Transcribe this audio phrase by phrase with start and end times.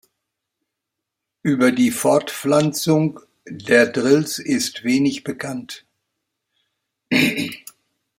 [1.43, 5.85] Über die Fortpflanzung der Drills ist wenig bekannt.